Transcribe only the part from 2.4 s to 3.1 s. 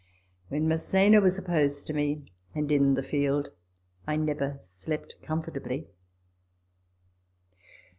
and in the